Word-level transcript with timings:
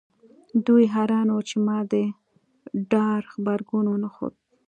دوی 0.65 0.83
حیران 0.95 1.27
وو 1.31 1.47
چې 1.49 1.55
ما 1.65 1.77
د 1.91 1.93
ډار 2.91 3.21
غبرګون 3.33 3.85
ونه 3.89 4.09
ښود 4.15 4.33